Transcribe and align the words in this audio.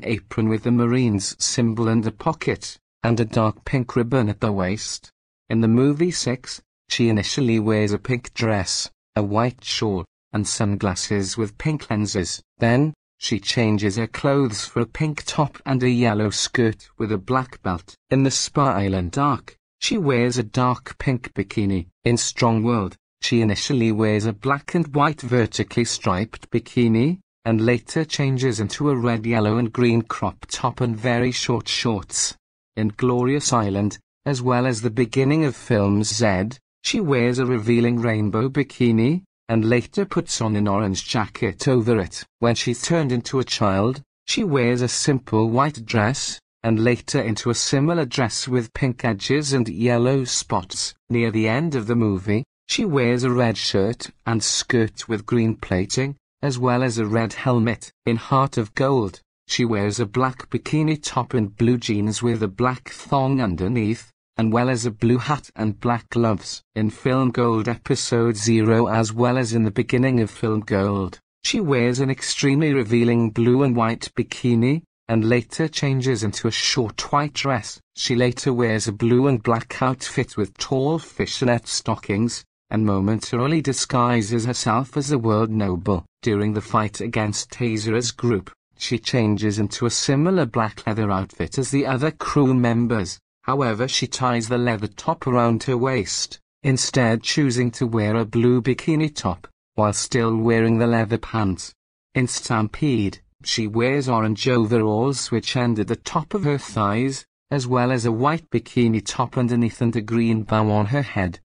apron 0.04 0.50
with 0.50 0.64
the 0.64 0.72
Marines 0.72 1.36
symbol 1.44 1.88
in 1.88 2.02
the 2.02 2.12
pocket, 2.12 2.78
and 3.04 3.20
a 3.20 3.26
dark 3.26 3.66
pink 3.66 3.96
ribbon 3.96 4.30
at 4.30 4.40
the 4.40 4.52
waist. 4.52 5.12
In 5.50 5.62
the 5.62 5.68
movie 5.68 6.12
6, 6.12 6.62
she 6.90 7.10
initially 7.10 7.60
wears 7.60 7.92
a 7.92 7.98
pink 7.98 8.34
dress, 8.34 8.90
a 9.16 9.24
white 9.24 9.64
shawl, 9.64 10.06
and 10.32 10.48
sunglasses 10.48 11.38
with 11.38 11.58
pink 11.58 11.90
lenses. 11.90 12.42
Then, 12.58 12.94
she 13.18 13.40
changes 13.40 13.96
her 13.96 14.08
clothes 14.08 14.66
for 14.66 14.82
a 14.82 14.86
pink 14.86 15.24
top 15.26 15.62
and 15.66 15.82
a 15.82 15.90
yellow 15.90 16.30
skirt 16.30 16.90
with 16.98 17.12
a 17.12 17.18
black 17.18 17.62
belt. 17.62 17.96
In 18.10 18.24
the 18.24 18.32
Spa 18.32 18.74
Island 18.74 19.18
arc, 19.18 19.56
she 19.80 19.98
wears 19.98 20.38
a 20.38 20.44
dark 20.44 20.98
pink 20.98 21.34
bikini. 21.34 21.88
In 22.04 22.18
Strong 22.18 22.64
World, 22.64 22.98
she 23.22 23.42
initially 23.42 23.92
wears 23.92 24.26
a 24.26 24.34
black 24.34 24.76
and 24.76 24.94
white 24.94 25.22
vertically 25.22 25.86
striped 25.86 26.50
bikini, 26.52 27.20
and 27.46 27.66
later 27.66 28.06
changes 28.06 28.60
into 28.60 28.90
a 28.90 28.96
red, 28.96 29.26
yellow 29.26 29.58
and 29.58 29.74
green 29.74 30.02
crop 30.02 30.46
top 30.50 30.82
and 30.82 30.96
very 30.96 31.32
short 31.32 31.68
shorts. 31.68 32.36
In 32.76 32.94
Glorious 32.96 33.52
Island, 33.52 33.98
as 34.26 34.42
well 34.42 34.66
as 34.66 34.82
the 34.82 34.90
beginning 34.90 35.44
of 35.44 35.56
film 35.56 36.04
Z, 36.04 36.52
she 36.84 37.00
wears 37.00 37.40
a 37.40 37.46
revealing 37.46 38.00
rainbow 38.00 38.50
bikini, 38.50 39.24
and 39.50 39.66
later 39.66 40.06
puts 40.06 40.42
on 40.42 40.56
an 40.56 40.68
orange 40.68 41.08
jacket 41.08 41.68
over 41.68 42.00
it. 42.00 42.24
When 42.40 42.56
she's 42.56 42.82
turned 42.82 43.12
into 43.12 43.40
a 43.40 43.44
child, 43.44 44.02
she 44.26 44.44
wears 44.44 44.82
a 44.82 44.88
simple 44.88 45.50
white 45.50 45.86
dress, 45.86 46.40
and 46.64 46.84
later 46.84 47.22
into 47.22 47.50
a 47.50 47.56
similar 47.56 48.06
dress 48.06 48.48
with 48.48 48.74
pink 48.74 49.04
edges 49.04 49.52
and 49.52 49.68
yellow 49.68 50.24
spots. 50.24 50.94
Near 51.10 51.30
the 51.30 51.48
end 51.48 51.76
of 51.76 51.88
the 51.88 51.96
movie, 51.96 52.46
she 52.68 52.86
wears 52.86 53.24
a 53.24 53.32
red 53.32 53.58
shirt 53.58 54.10
and 54.26 54.42
skirt 54.42 55.10
with 55.10 55.26
green 55.26 55.56
plating, 55.56 56.16
as 56.44 56.60
well 56.60 56.84
as 56.84 56.98
a 56.98 57.06
red 57.06 57.32
helmet. 57.32 57.90
In 58.06 58.18
Heart 58.18 58.58
of 58.58 58.76
Gold, 58.76 59.22
she 59.48 59.64
wears 59.64 59.98
a 59.98 60.06
black 60.06 60.50
bikini 60.50 61.02
top 61.02 61.34
and 61.34 61.56
blue 61.56 61.78
jeans 61.78 62.22
with 62.22 62.44
a 62.44 62.50
black 62.50 62.90
thong 62.90 63.40
underneath, 63.40 64.12
and 64.36 64.52
well 64.52 64.70
as 64.70 64.86
a 64.86 64.92
blue 64.92 65.20
hat 65.20 65.50
and 65.56 65.80
black 65.80 66.10
gloves. 66.10 66.62
In 66.76 66.90
Film 66.90 67.32
Gold 67.32 67.70
Episode 67.70 68.36
0 68.36 68.88
as 68.88 69.14
well 69.14 69.38
as 69.38 69.54
in 69.54 69.64
the 69.64 69.72
beginning 69.72 70.20
of 70.20 70.30
Film 70.30 70.60
Gold, 70.60 71.18
she 71.46 71.62
wears 71.62 72.02
an 72.02 72.10
extremely 72.10 72.74
revealing 72.74 73.30
blue 73.30 73.64
and 73.64 73.74
white 73.74 74.12
bikini, 74.14 74.84
and 75.08 75.30
later 75.30 75.70
changes 75.70 76.24
into 76.24 76.50
a 76.50 76.52
short 76.52 77.14
white 77.14 77.34
dress. 77.34 77.80
She 77.96 78.18
later 78.18 78.52
wears 78.52 78.86
a 78.86 78.92
blue 78.92 79.28
and 79.28 79.42
black 79.42 79.82
outfit 79.82 80.36
with 80.36 80.58
tall 80.58 81.00
fishnet 81.00 81.68
stockings, 81.68 82.44
and 82.70 82.86
momentarily 82.86 83.62
disguises 83.62 84.44
herself 84.44 84.98
as 84.98 85.10
a 85.10 85.18
world 85.18 85.50
noble. 85.50 86.06
During 86.24 86.54
the 86.54 86.62
fight 86.62 87.00
against 87.02 87.52
Tesoro's 87.52 88.10
group, 88.10 88.52
she 88.78 88.98
changes 88.98 89.60
into 89.60 89.86
a 89.86 89.92
similar 89.92 90.48
black 90.48 90.88
leather 90.88 91.12
outfit 91.12 91.60
as 91.60 91.70
the 91.70 91.86
other 91.86 92.10
crew 92.10 92.56
members, 92.56 93.20
However 93.44 93.90
she 93.90 94.08
ties 94.08 94.48
the 94.48 94.58
leather 94.58 94.88
top 94.88 95.28
around 95.28 95.64
her 95.64 95.78
waist, 95.78 96.40
instead 96.64 97.24
choosing 97.24 97.72
to 97.72 97.86
wear 97.86 98.16
a 98.16 98.24
blue 98.24 98.62
bikini 98.62 99.14
top, 99.14 99.50
while 99.76 99.92
still 99.92 100.38
wearing 100.38 100.78
the 100.78 100.88
leather 100.88 101.18
pants. 101.18 101.74
In 102.16 102.28
Stampede, 102.28 103.20
she 103.44 103.68
wears 103.68 104.08
orange 104.08 104.48
overalls 104.48 105.30
which 105.30 105.58
end 105.58 105.78
at 105.78 105.90
the 105.90 105.98
top 105.98 106.34
of 106.34 106.46
her 106.46 106.58
thighs, 106.58 107.26
as 107.52 107.68
well 107.68 107.92
as 107.92 108.06
a 108.06 108.14
white 108.14 108.50
bikini 108.50 109.02
top 109.06 109.38
underneath 109.38 109.82
and 109.82 109.94
a 109.98 110.02
green 110.02 110.44
bow 110.44 110.72
on 110.72 110.86
her 110.86 111.02
head. 111.02 111.42